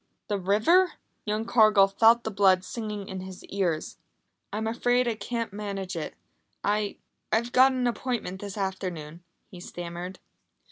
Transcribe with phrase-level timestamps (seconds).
[0.29, 0.93] The river!
[1.25, 3.99] Young Cargill felt the blood singing in his ears.
[4.51, 6.15] "I'm afraid I can't manage it.
[6.63, 6.97] I
[7.31, 10.17] I've got an appointment this afternoon," he stammered.